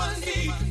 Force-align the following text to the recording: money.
money. 0.00 0.69